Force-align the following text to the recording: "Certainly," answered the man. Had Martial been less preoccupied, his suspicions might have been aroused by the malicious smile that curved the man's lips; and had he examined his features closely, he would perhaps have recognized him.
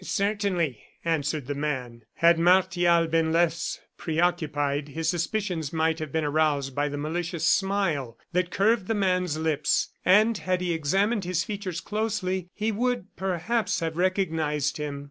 "Certainly," 0.03 0.79
answered 1.05 1.45
the 1.45 1.53
man. 1.53 2.01
Had 2.15 2.39
Martial 2.39 3.05
been 3.05 3.31
less 3.31 3.79
preoccupied, 3.97 4.87
his 4.87 5.07
suspicions 5.07 5.71
might 5.71 5.99
have 5.99 6.11
been 6.11 6.23
aroused 6.23 6.73
by 6.73 6.89
the 6.89 6.97
malicious 6.97 7.47
smile 7.47 8.17
that 8.33 8.49
curved 8.49 8.87
the 8.87 8.95
man's 8.95 9.37
lips; 9.37 9.89
and 10.03 10.39
had 10.39 10.59
he 10.59 10.73
examined 10.73 11.23
his 11.23 11.43
features 11.43 11.81
closely, 11.81 12.49
he 12.51 12.71
would 12.71 13.15
perhaps 13.15 13.79
have 13.79 13.95
recognized 13.95 14.77
him. 14.77 14.99